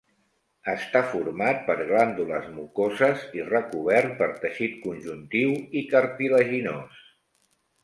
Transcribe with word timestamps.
Està 0.71 1.01
format 1.09 1.59
per 1.67 1.75
glàndules 1.91 2.47
mucoses 2.55 3.27
i 3.41 3.45
recobert 3.51 4.17
per 4.23 4.31
teixit 4.47 4.83
conjuntiu 4.89 5.55
i 5.83 5.87
cartilaginós. 5.95 7.01